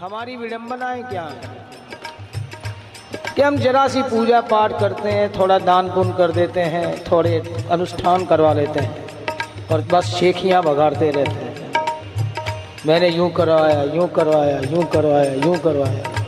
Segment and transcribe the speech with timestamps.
[0.00, 1.40] हमारी विडंबनाएँ क्या है?
[3.36, 7.64] कि हम जरा सी पूजा पाठ करते हैं, थोड़ा दान पुण्य कर देते हैं, थोड़े
[7.70, 9.06] अनुष्ठान करवा लेते हैं,
[9.72, 11.72] और बस शेखियाँ बघाड़ते रहते हैं।
[12.86, 16.26] मैंने यूँ करवाया यूँ करवाया यूँ करवाया यूँ करवाया।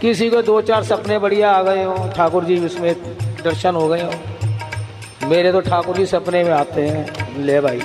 [0.00, 2.94] किसी को दो चार सपने बढ़िया आ गए हों, ठाकुर जी उसमें
[3.44, 7.80] दर्शन हो गए हों। मेरे तो ठाकुर जी सपने में आते हैं, ले भाई।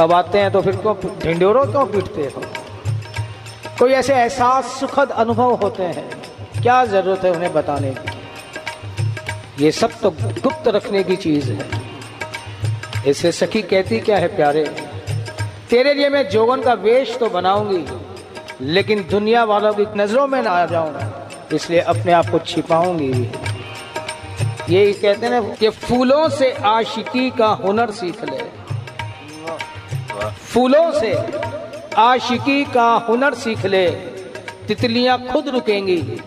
[0.00, 2.42] अब आते हैं तो फिर क्यों ढिंडोरों क्यों पीटते हो?
[3.78, 6.08] कोई ऐसे एहसास, सुखद अनुभव होते हैं?
[6.62, 9.64] क्या ज़रूरत है उन्हें बताने की?
[9.64, 11.66] ये सब तो गुप्त रखने की चीज़ है।
[13.06, 14.64] इससे सखी कहती क्या है प्यारे?
[15.70, 17.84] तेरे लिए मैं जोगन का वेश तो बनाऊँगी,
[18.64, 20.94] लेकिन दुनिया वालों की नज़रों में ना आ जाऊँ,
[21.52, 23.12] इसलिए अपने आप को छिपाऊँगी।
[24.70, 28.47] ये कहते हैं ना कि फूलों से आशिकी का हुनर सीख ले।
[30.48, 31.12] फूलों से
[31.98, 33.88] आशिकी का हुनर सीख ले।
[34.68, 36.20] तितलियाँ खुद रुकेंगी,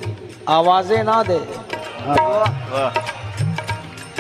[0.50, 1.40] आवाज़ें ना दे।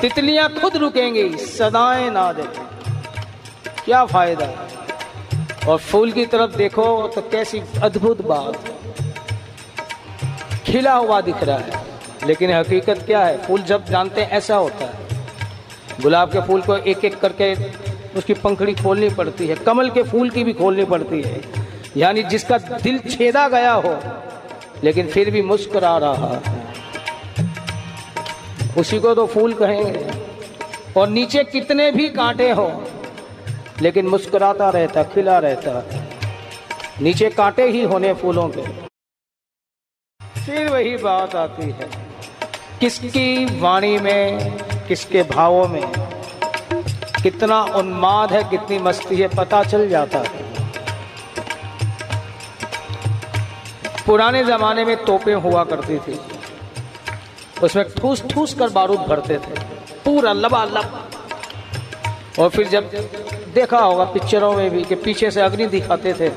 [0.02, 2.44] तितलियाँ खुद रुकेंगी, सदाएँ ना दे।
[3.85, 4.49] क्या फ़ायदा?
[5.67, 8.53] और फूल की तरफ़ देखो तो कैसी अद्भुत बात।
[10.66, 11.83] खिला हुआ दिख रहा है,
[12.27, 13.38] लेकिन हकीकत क्या है?
[13.44, 17.53] फूल जब जानते हैं, ऐसा होता है। गुलाब के फूल को एक एक करके
[18.15, 21.41] उसकी पंखड़ी खोलनी पड़ती है, कमल के फूल की भी खोलनी पड़ती है।
[21.97, 23.97] यानी जिसका दिल छेदा गया हो,
[24.83, 26.71] लेकिन फिर भी मुस्करा रहा है।
[28.77, 30.05] उसी को तो फूल कहेंगे।
[30.97, 32.83] और नीचे कितने भी कांटे हो,
[33.81, 35.83] लेकिन मुस्कुराता रहता, खिला रहता।
[37.01, 38.61] नीचे कांटे ही होने फूलों के।
[40.21, 41.89] फिर वही बात आती है,
[42.79, 46.10] किसकी वाणी में, किसके भावों में।
[47.23, 50.50] कितना उन्माद है, कितनी मस्ती है, पता चल जाता है।
[54.05, 56.19] पुराने जमाने में तोपें हुआ करती थी।
[57.63, 59.59] उसमें ठूस ठूस कर बारूद भरते थे।
[60.06, 61.00] पूरा लबालब।
[62.40, 62.90] और फिर जब
[63.56, 66.29] देखा होगा पिक्चरों में भी कि पीछे से अग्नि दिखाते थे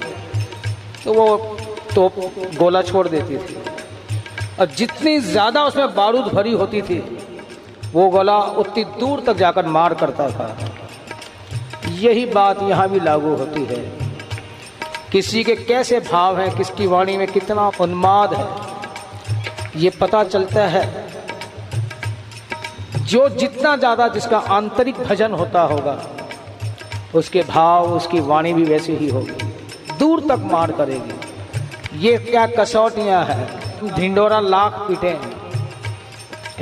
[1.05, 1.37] तो वो
[1.95, 2.15] तोप
[2.59, 3.57] गोला छोड़ देती थी।
[4.61, 6.99] और जितनी ज़्यादा उसमें बारूद भरी होती थी,
[7.93, 10.47] वो गोला उतनी दूर तक जाकर मार करता था।
[11.95, 13.83] यही बात यहाँ भी लागू होती है।
[15.13, 18.47] किसी के कैसे भाव हैं, किसकी वाणी में कितना उन्माद है,
[19.77, 20.85] ये पता चलता है।
[23.05, 25.99] जो जितना ज़्यादा जिसका आंतरिक भजन होता होगा,
[27.15, 29.53] उसके भाव, उसकी वाणी भी वैसी ही होगी।
[29.99, 33.49] दूर तक मार करेगी। ये क्या कसौटियाँ हैं?
[33.95, 35.19] ढिंडोरा लाख पीटे।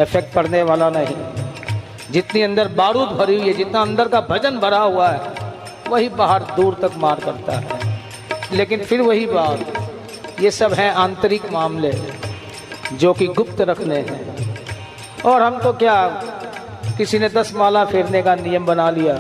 [0.03, 1.17] इफ़ेक्ट पड़ने वाला नहीं।
[2.13, 5.33] जितनी अंदर बारूद भरी हुई है, जितना अंदर का भजन भरा हुआ है,
[5.89, 7.81] वही बाहर दूर तक मार करता है।
[8.53, 11.93] लेकिन फिर वही बात, ये सब हैं आंतरिक मामले
[12.93, 14.21] जो कि गुप्त रखने हैं।
[15.23, 15.95] और हम तो क्या,
[16.99, 19.15] किसी ने दस माला फेरने का नियम बना लिया?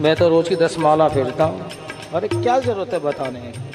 [0.00, 1.70] मैं तो रोज की दस माला फेरता हूँ।
[2.14, 3.65] अरे क्या ज़रूरत है बताने की?